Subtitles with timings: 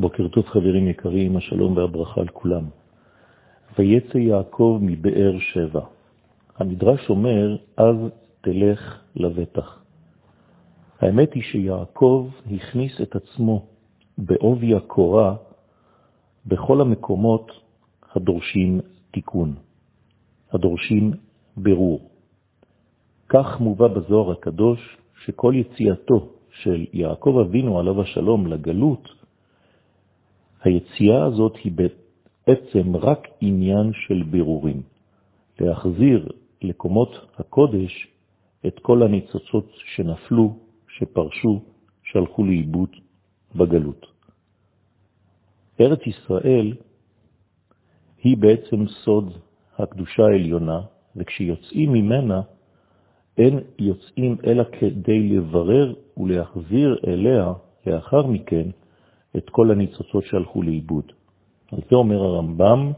[0.00, 2.64] בוקר טוב חברים יקרים, השלום והברכה על כולם.
[3.78, 5.80] ויצא יעקב מבאר שבע.
[6.56, 7.96] המדרש אומר, אז
[8.40, 9.82] תלך לבטח.
[11.00, 13.66] האמת היא שיעקב הכניס את עצמו
[14.18, 15.36] בעובי הקורה
[16.46, 17.52] בכל המקומות
[18.14, 18.80] הדורשים
[19.10, 19.54] תיקון,
[20.52, 21.12] הדורשים
[21.56, 22.10] ברור.
[23.28, 29.17] כך מובא בזוהר הקדוש שכל יציאתו של יעקב אבינו עליו השלום לגלות,
[30.62, 34.82] היציאה הזאת היא בעצם רק עניין של בירורים.
[35.60, 36.28] להחזיר
[36.62, 38.08] לקומות הקודש
[38.66, 41.62] את כל הניצוצות שנפלו, שפרשו,
[42.02, 42.90] שהלכו לאיבוד
[43.56, 44.06] בגלות.
[45.80, 46.74] ארץ ישראל
[48.22, 49.32] היא בעצם סוד
[49.78, 50.80] הקדושה העליונה,
[51.16, 52.40] וכשיוצאים ממנה,
[53.38, 57.52] אין יוצאים אלא כדי לברר ולהחזיר אליה
[57.86, 58.70] לאחר מכן
[59.38, 61.12] את כל הניצוצות שהלכו לאיבוד.
[61.72, 62.92] על זה אומר הרמב"ם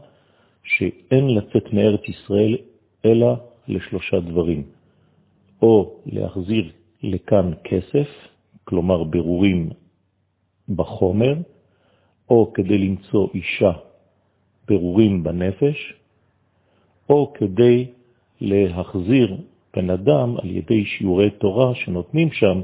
[0.63, 2.57] שאין לצאת מארץ ישראל
[3.05, 3.35] אלא
[3.67, 4.63] לשלושה דברים,
[5.61, 6.71] או להחזיר
[7.03, 8.07] לכאן כסף,
[8.63, 9.69] כלומר ברורים
[10.69, 11.35] בחומר,
[12.29, 13.71] או כדי למצוא אישה
[14.67, 15.93] ברורים בנפש,
[17.09, 17.87] או כדי
[18.41, 19.37] להחזיר
[19.75, 22.61] בן אדם על ידי שיעורי תורה שנותנים שם,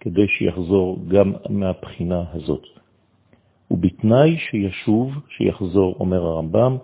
[0.00, 2.83] כדי שיחזור גם מהבחינה הזאת.
[3.70, 6.76] ובתנאי שישוב, שיחזור, אומר הרמב"ם,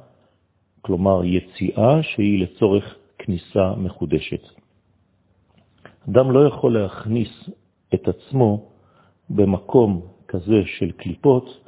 [0.82, 4.42] כלומר יציאה שהיא לצורך כניסה מחודשת.
[6.08, 7.50] אדם לא יכול להכניס
[7.94, 8.68] את עצמו
[9.30, 11.60] במקום כזה של קליפות,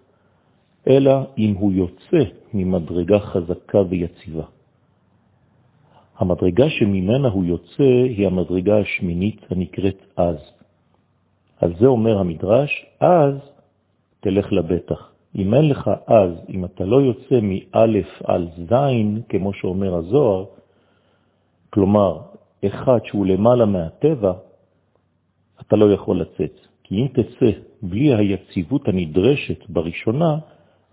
[0.89, 4.45] אלא אם הוא יוצא ממדרגה חזקה ויציבה.
[6.19, 10.37] המדרגה שממנה הוא יוצא היא המדרגה השמינית הנקראת אז.
[11.57, 13.35] על זה אומר המדרש, אז
[14.23, 15.13] תלך לבטח.
[15.37, 20.45] אם אין לך אז, אם אתה לא יוצא מאלף על זין, כמו שאומר הזוהר,
[21.71, 22.19] כלומר,
[22.67, 24.33] אחד שהוא למעלה מהטבע,
[25.61, 26.55] אתה לא יכול לצאת.
[26.85, 27.51] כי אם תצא
[27.83, 30.39] בלי היציבות הנדרשת בראשונה,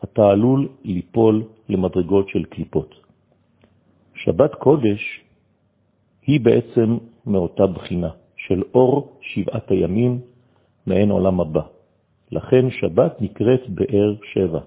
[0.04, 2.96] אתה עלול ליפול למדרגות של קליפות.
[4.16, 5.22] שבת קודש
[6.28, 10.20] היא בעצם מאותה בחינה של אור שבעת הימים
[10.86, 11.79] מעין עולם הבא.
[12.32, 14.60] לכן שבת נקראת באר שבע.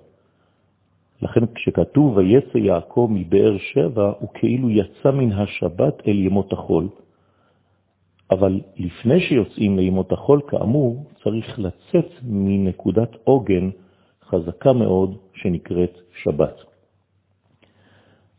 [1.23, 6.89] לכן כשכתוב ויצא יעקב מבאר שבע, הוא כאילו יצא מן השבת אל ימות החול.
[8.31, 13.71] אבל לפני שיוצאים לימות החול, כאמור, צריך לצאת מנקודת עוגן
[14.25, 16.56] חזקה מאוד שנקראת שבת.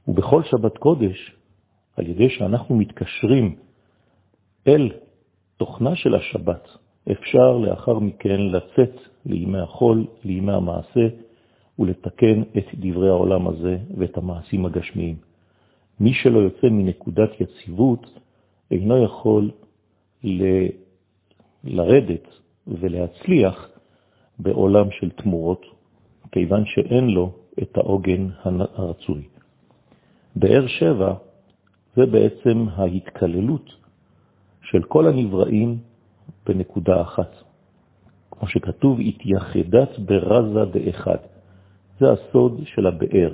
[0.08, 1.36] ובכל שבת קודש,
[1.98, 3.56] על ידי שאנחנו מתקשרים
[4.68, 4.92] אל
[5.58, 6.68] תוכנה של השבת,
[7.12, 11.08] אפשר לאחר מכן לצאת לימי החול, לימי המעשה,
[11.80, 15.16] ולתקן את דברי העולם הזה ואת המעשים הגשמיים.
[16.00, 18.20] מי שלא יוצא מנקודת יציבות
[18.72, 19.52] אינו יכול
[20.24, 20.44] ל...
[21.64, 22.28] לרדת
[22.68, 23.70] ולהצליח
[24.40, 25.66] בעולם של תמורות,
[26.32, 29.24] כיוון שאין לו את העוגן הרצוי.
[30.36, 31.14] באר שבע
[31.96, 33.70] זה בעצם ההתקללות
[34.62, 35.78] של כל הנבראים
[36.46, 37.36] בנקודה אחת.
[38.44, 41.18] כמו שכתוב, התייחדת ברזה דאחד.
[42.00, 43.34] זה הסוד של הבאר.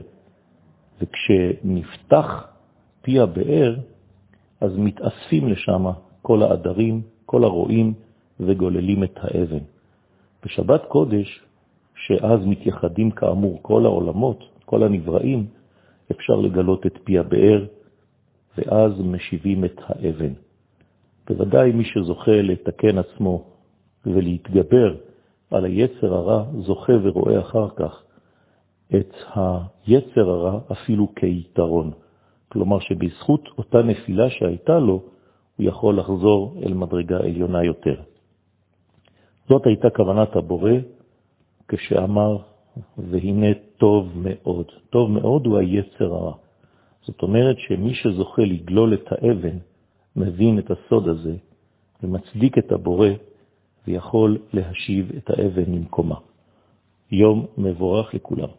[1.01, 2.47] וכשנפתח
[3.01, 3.75] פי הבאר,
[4.61, 5.85] אז מתאספים לשם
[6.21, 7.93] כל העדרים, כל הרועים,
[8.39, 9.63] וגוללים את האבן.
[10.45, 11.41] בשבת קודש,
[11.95, 15.45] שאז מתייחדים כאמור כל העולמות, כל הנבראים,
[16.11, 17.65] אפשר לגלות את פי הבאר,
[18.57, 20.33] ואז משיבים את האבן.
[21.29, 23.58] בוודאי מי שזוכה לתקן עצמו
[24.09, 24.95] ולהתגבר
[25.51, 28.03] על היצר הרע, זוכה ורואה אחר כך
[28.95, 29.13] את
[29.87, 31.91] היצר הרע אפילו כיתרון.
[32.49, 35.01] כלומר שבזכות אותה נפילה שהייתה לו,
[35.57, 37.95] הוא יכול לחזור אל מדרגה עליונה יותר.
[39.49, 40.71] זאת הייתה כוונת הבורא
[41.67, 42.37] כשאמר,
[42.97, 43.47] והנה
[43.77, 44.65] טוב מאוד.
[44.89, 46.33] טוב מאוד הוא היצר הרע.
[47.01, 49.57] זאת אומרת שמי שזוכה לגלול את האבן,
[50.15, 51.35] מבין את הסוד הזה
[52.03, 53.09] ומצדיק את הבורא
[53.87, 56.15] ויכול להשיב את האבן ממקומה.
[57.11, 58.49] יום מבורך לכולם.